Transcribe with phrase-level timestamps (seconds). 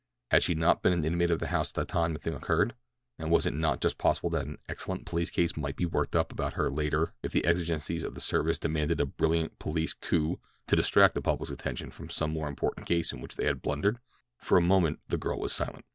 [0.31, 2.73] Had she not been an inmate of the house at the time the thing occurred?
[3.19, 6.31] And was it not just possible that an excellent police case might be worked up
[6.31, 10.75] about her later if the exigencies of the service demanded a brilliant police coup to
[10.75, 13.99] distract the public's attention from some more important case in which they had blundered?
[14.39, 15.85] For a moment the girl was silent.